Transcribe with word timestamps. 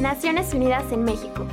Naciones 0.00 0.54
Unidas 0.54 0.90
en 0.92 1.04
México. 1.04 1.46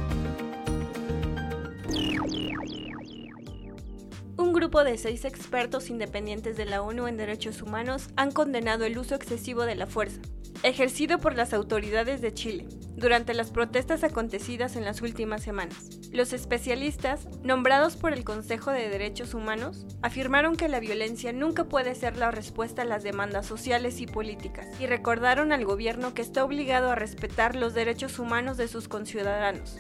Un 4.38 4.54
grupo 4.54 4.86
de 4.86 4.98
seis 4.98 5.26
expertos 5.26 5.90
independientes 5.90 6.56
de 6.56 6.64
la 6.64 6.82
ONU 6.82 7.08
en 7.08 7.18
Derechos 7.18 7.62
Humanos 7.62 8.08
han 8.16 8.32
condenado 8.32 8.86
el 8.86 8.98
uso 8.98 9.16
excesivo 9.16 9.64
de 9.64 9.76
la 9.76 9.86
fuerza, 9.86 10.22
ejercido 10.64 11.20
por 11.20 11.36
las 11.36 11.54
autoridades 11.54 12.22
de 12.22 12.34
Chile, 12.34 12.66
durante 12.98 13.36
las 13.36 13.52
protestas 13.52 14.04
acontecidas 14.04 14.76
en 14.76 14.84
las 14.84 15.02
últimas 15.02 15.44
semanas. 15.44 15.90
Los 16.12 16.34
especialistas, 16.34 17.28
nombrados 17.44 17.96
por 17.96 18.12
el 18.12 18.24
Consejo 18.24 18.72
de 18.72 18.90
Derechos 18.90 19.36
Humanos, 19.36 19.86
afirmaron 20.02 20.56
que 20.56 20.68
la 20.68 20.80
violencia 20.80 21.32
nunca 21.32 21.66
puede 21.66 21.94
ser 21.94 22.18
la 22.18 22.32
respuesta 22.32 22.82
a 22.82 22.86
las 22.86 23.04
demandas 23.04 23.46
sociales 23.46 24.02
y 24.02 24.08
políticas, 24.08 24.68
y 24.80 24.88
recordaron 24.88 25.52
al 25.52 25.64
gobierno 25.64 26.16
que 26.16 26.24
está 26.24 26.44
obligado 26.44 26.92
a 26.92 26.96
respetar 26.96 27.56
los 27.56 27.76
derechos 27.76 28.18
humanos 28.18 28.58
de 28.58 28.68
sus 28.68 28.88
conciudadanos 28.88 29.78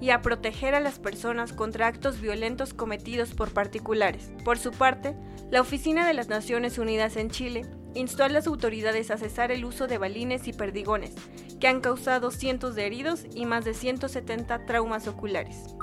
y 0.00 0.10
a 0.10 0.20
proteger 0.20 0.74
a 0.74 0.80
las 0.80 0.98
personas 0.98 1.52
contra 1.52 1.86
actos 1.86 2.20
violentos 2.20 2.74
cometidos 2.74 3.32
por 3.32 3.52
particulares. 3.52 4.30
Por 4.44 4.58
su 4.58 4.72
parte, 4.72 5.14
la 5.50 5.60
Oficina 5.60 6.06
de 6.06 6.14
las 6.14 6.28
Naciones 6.28 6.78
Unidas 6.78 7.16
en 7.16 7.30
Chile 7.30 7.62
instó 7.96 8.24
a 8.24 8.28
las 8.28 8.46
autoridades 8.46 9.10
a 9.10 9.16
cesar 9.16 9.50
el 9.50 9.64
uso 9.64 9.86
de 9.86 9.98
balines 9.98 10.46
y 10.48 10.52
perdigones, 10.52 11.14
que 11.58 11.68
han 11.68 11.80
causado 11.80 12.30
cientos 12.30 12.74
de 12.74 12.86
heridos 12.86 13.24
y 13.34 13.46
más 13.46 13.64
de 13.64 13.74
170 13.74 14.66
traumas 14.66 15.08
oculares. 15.08 15.74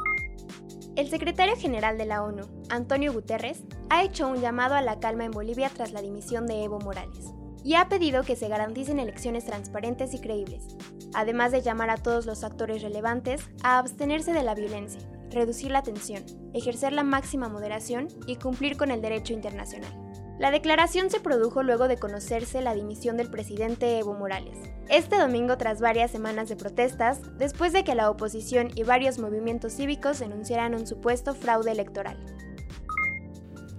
El 0.96 1.10
secretario 1.10 1.56
general 1.56 1.98
de 1.98 2.06
la 2.06 2.22
ONU, 2.22 2.44
Antonio 2.70 3.12
Guterres, 3.12 3.64
ha 3.90 4.04
hecho 4.04 4.28
un 4.28 4.42
llamado 4.42 4.76
a 4.76 4.82
la 4.82 5.00
calma 5.00 5.26
en 5.26 5.32
Bolivia 5.32 5.72
tras 5.74 5.92
la 5.92 6.04
dimisión 6.04 6.46
de 6.46 6.64
Evo 6.64 6.80
Morales 6.80 7.34
y 7.64 7.76
ha 7.76 7.90
pedido 7.90 8.24
que 8.24 8.36
se 8.36 8.48
garanticen 8.48 9.00
elecciones 9.00 9.46
transparentes 9.46 10.14
y 10.14 10.20
creíbles, 10.20 10.68
además 11.14 11.52
de 11.52 11.62
llamar 11.62 11.90
a 11.90 11.98
todos 11.98 12.26
los 12.26 12.44
actores 12.44 12.84
relevantes 12.84 13.42
a 13.64 13.80
abstenerse 13.80 14.34
de 14.34 14.44
la 14.44 14.54
violencia, 14.54 15.02
reducir 15.32 15.72
la 15.72 15.82
tensión, 15.82 16.24
ejercer 16.54 16.94
la 16.94 17.04
máxima 17.04 17.50
moderación 17.50 18.08
y 18.28 18.36
cumplir 18.36 18.78
con 18.78 18.92
el 18.92 19.02
derecho 19.02 19.34
internacional. 19.34 20.03
La 20.40 20.50
declaración 20.50 21.12
se 21.12 21.20
produjo 21.20 21.62
luego 21.62 21.88
de 21.88 21.98
conocerse 21.98 22.62
la 22.62 22.74
dimisión 22.74 23.18
del 23.18 23.30
presidente 23.30 24.00
Evo 24.00 24.16
Morales. 24.16 24.58
Este 24.90 25.18
domingo, 25.18 25.58
tras 25.60 25.80
varias 25.80 26.10
semanas 26.10 26.50
de 26.50 26.56
protestas, 26.56 27.22
después 27.38 27.72
de 27.72 27.84
que 27.84 27.94
la 27.94 28.10
oposición 28.10 28.72
y 28.74 28.84
varios 28.84 29.20
movimientos 29.20 29.74
cívicos 29.74 30.20
denunciaran 30.20 30.74
un 30.74 30.88
supuesto 30.88 31.36
fraude 31.36 31.72
electoral. 31.72 32.18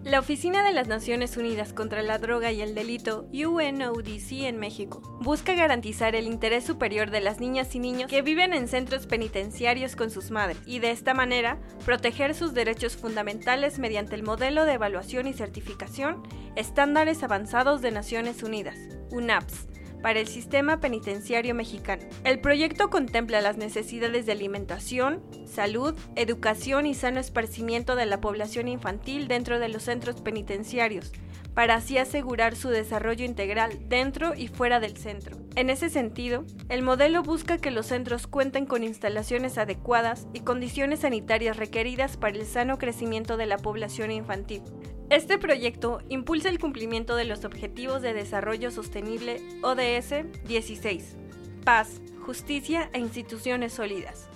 La 0.05 0.20
Oficina 0.20 0.62
de 0.62 0.74
las 0.74 0.86
Naciones 0.86 1.38
Unidas 1.38 1.72
contra 1.72 2.02
la 2.02 2.19
Droga 2.19 2.52
y 2.52 2.60
el 2.60 2.74
Delito, 2.74 3.27
UNODC 3.33 4.44
en 4.44 4.58
México, 4.58 5.00
busca 5.22 5.55
garantizar 5.55 6.14
el 6.14 6.27
interés 6.27 6.64
superior 6.64 7.10
de 7.10 7.22
las 7.22 7.41
niñas 7.41 7.74
y 7.74 7.78
niños 7.78 8.10
que 8.10 8.20
viven 8.20 8.52
en 8.52 8.69
centros 8.69 9.06
penitenciarios 9.06 9.97
con 9.97 10.10
sus 10.10 10.30
madres 10.30 10.58
y 10.66 10.80
de 10.80 10.91
esta 10.91 11.14
manera 11.14 11.58
proteger 11.86 12.34
sus 12.34 12.52
derechos 12.52 12.98
fundamentales 12.98 13.78
mediante 13.78 14.14
el 14.14 14.25
modelo 14.25 14.66
de 14.66 14.75
evaluación 14.75 15.27
y 15.27 15.32
certificación 15.32 16.22
Estándares 16.55 17.22
Avanzados 17.22 17.80
de 17.80 17.91
Naciones 17.91 18.42
Unidas, 18.42 18.77
UNAPS 19.10 19.69
para 20.05 20.20
el 20.20 20.28
sistema 20.28 20.80
penitenciario 20.80 21.55
mexicano. 21.55 22.02
El 22.24 22.38
proyecto 22.38 22.91
contempla 22.91 23.41
las 23.41 23.56
necesidades 23.56 24.27
de 24.27 24.33
alimentación, 24.33 25.22
salud, 25.47 25.94
educación 26.14 26.84
y 26.84 26.92
sano 26.92 27.20
esparcimiento 27.20 27.97
de 27.97 28.05
la 28.05 28.20
población 28.20 28.69
infantil 28.69 29.28
dentro 29.28 29.58
de 29.58 29.70
los 29.70 29.84
centros 29.84 30.20
penitenciarios, 30.20 31.10
para 31.55 31.77
así 31.77 31.98
asegurar 31.98 32.56
su 32.56 32.69
desarrollo 32.69 33.24
integral 33.24 33.88
dentro 33.88 34.34
y 34.34 34.48
fuera 34.48 34.80
del 34.80 34.97
centro. 34.97 35.36
En 35.56 35.70
ese 35.70 35.88
sentido, 35.88 36.44
el 36.69 36.83
modelo 36.83 37.22
busca 37.22 37.58
que 37.58 37.70
los 37.70 37.86
centros 37.86 38.27
cuenten 38.27 38.66
con 38.66 38.83
instalaciones 38.83 39.56
adecuadas 39.56 40.27
y 40.32 40.41
condiciones 40.41 41.00
sanitarias 41.00 41.56
requeridas 41.56 42.16
para 42.16 42.36
el 42.36 42.44
sano 42.44 42.77
crecimiento 42.77 43.36
de 43.36 43.47
la 43.47 43.58
población 43.58 44.10
infantil. 44.10 44.62
Este 45.10 45.38
proyecto 45.38 46.00
impulsa 46.09 46.48
el 46.48 46.59
cumplimiento 46.59 47.14
de 47.14 47.25
los 47.25 47.44
Objetivos 47.44 48.03
de 48.03 48.14
Desarrollo 48.14 48.70
Sostenible 48.70 49.41
ODS 49.62 50.25
16. 50.47 51.16
Paz, 51.64 52.00
justicia 52.25 52.91
e 52.93 52.98
instituciones 52.98 53.75
sólidas. 53.75 54.28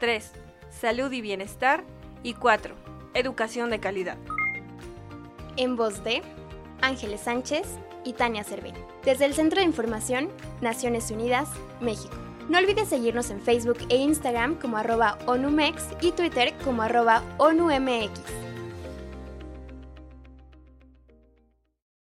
3. 0.00 0.32
Salud 0.70 1.12
y 1.12 1.20
bienestar. 1.20 1.84
Y 2.22 2.34
4. 2.34 2.74
Educación 3.14 3.70
de 3.70 3.78
calidad. 3.78 4.18
En 5.56 5.76
voz 5.76 6.02
de 6.02 6.22
Ángeles 6.80 7.20
Sánchez 7.20 7.66
y 8.04 8.12
Tania 8.12 8.44
Cervín. 8.44 8.74
Desde 9.04 9.24
el 9.24 9.34
Centro 9.34 9.60
de 9.60 9.66
Información, 9.66 10.28
Naciones 10.60 11.10
Unidas, 11.10 11.48
México. 11.80 12.16
No 12.48 12.58
olvides 12.58 12.88
seguirnos 12.88 13.30
en 13.30 13.40
Facebook 13.40 13.78
e 13.88 13.96
Instagram 13.96 14.54
como 14.56 14.76
arroba 14.76 15.18
ONUMEX 15.26 15.82
y 16.00 16.12
Twitter 16.12 16.54
como 16.64 16.82
arroba 16.82 17.22
ONUMX. 17.38 18.35